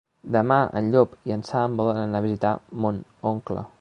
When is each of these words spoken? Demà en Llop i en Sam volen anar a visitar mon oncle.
Demà 0.35 0.55
en 0.79 0.87
Llop 0.95 1.13
i 1.31 1.35
en 1.37 1.45
Sam 1.49 1.75
volen 1.83 1.99
anar 2.05 2.23
a 2.23 2.25
visitar 2.27 2.55
mon 2.87 2.99
oncle. 3.35 3.69